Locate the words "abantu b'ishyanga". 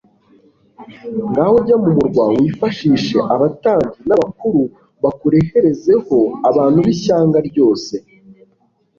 6.49-7.37